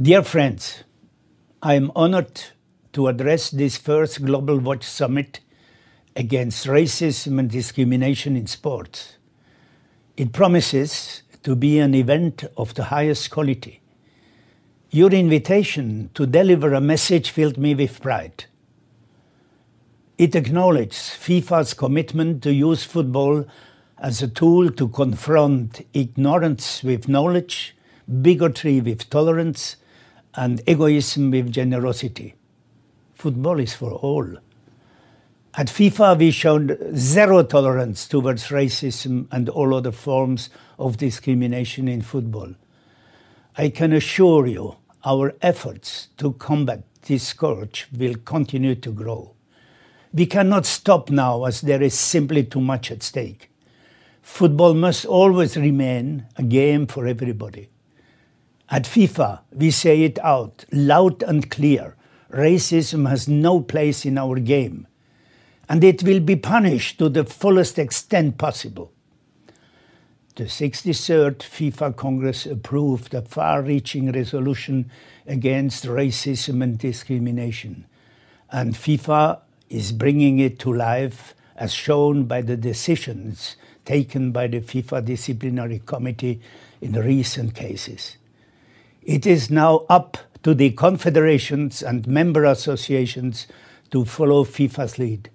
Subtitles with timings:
[0.00, 0.84] Dear friends,
[1.60, 2.40] I am honored
[2.92, 5.40] to address this first Global Watch Summit
[6.14, 9.16] against racism and discrimination in sports.
[10.16, 13.80] It promises to be an event of the highest quality.
[14.90, 18.44] Your invitation to deliver a message filled me with pride.
[20.16, 23.46] It acknowledges FIFA's commitment to use football
[23.98, 27.76] as a tool to confront ignorance with knowledge,
[28.22, 29.74] bigotry with tolerance,
[30.38, 32.34] and egoism with generosity.
[33.14, 34.36] Football is for all.
[35.54, 42.02] At FIFA, we showed zero tolerance towards racism and all other forms of discrimination in
[42.02, 42.54] football.
[43.56, 49.34] I can assure you our efforts to combat this scourge will continue to grow.
[50.14, 53.50] We cannot stop now as there is simply too much at stake.
[54.22, 57.68] Football must always remain a game for everybody.
[58.70, 61.96] At FIFA, we say it out loud and clear
[62.30, 64.86] racism has no place in our game,
[65.68, 68.92] and it will be punished to the fullest extent possible.
[70.36, 74.90] The 63rd FIFA Congress approved a far reaching resolution
[75.26, 77.86] against racism and discrimination,
[78.50, 79.40] and FIFA
[79.70, 83.56] is bringing it to life as shown by the decisions
[83.86, 86.42] taken by the FIFA Disciplinary Committee
[86.82, 88.18] in recent cases.
[89.02, 93.46] It is now up to the confederations and member associations
[93.90, 95.30] to follow FIFA's lead.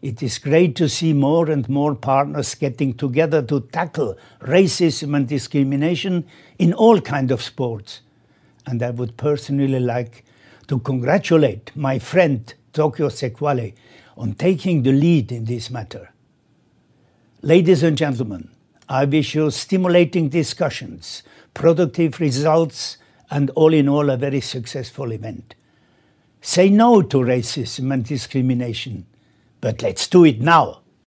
[0.00, 5.26] It is great to see more and more partners getting together to tackle racism and
[5.26, 6.24] discrimination
[6.58, 8.00] in all kinds of sports.
[8.66, 10.24] And I would personally like
[10.68, 13.74] to congratulate my friend Tokyo Sexwale
[14.16, 16.12] on taking the lead in this matter.
[17.42, 18.50] Ladies and gentlemen,
[18.88, 21.22] I wish you stimulating discussions,
[21.58, 22.96] productive results,
[23.30, 25.56] and all in all, a very successful event.
[26.40, 29.04] Say no to racism and discrimination,
[29.60, 30.80] but let's do it now.